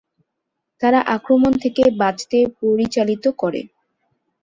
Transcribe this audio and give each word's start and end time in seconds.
তারা 0.81 0.99
আক্রমণ 1.15 1.53
থেকে 1.63 1.83
বাঁচতে 2.01 2.37
পরিচালিত 2.59 3.25
করে। 3.41 3.61